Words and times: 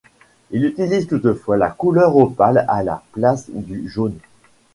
Il 0.49 0.65
utilise 0.65 1.05
toutefois 1.05 1.57
la 1.57 1.69
couleur 1.69 2.17
opale 2.17 2.65
à 2.67 2.81
la 2.81 3.03
place 3.11 3.51
du 3.51 3.87
jaune. 3.87 4.17